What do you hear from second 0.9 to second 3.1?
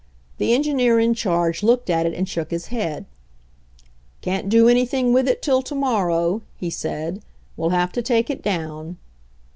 in charge looked at it and shook his head.